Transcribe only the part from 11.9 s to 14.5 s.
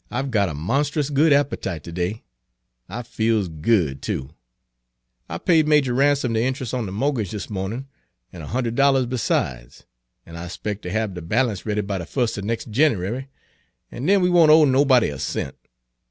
de fust of nex' Jiniwary; an' den we won't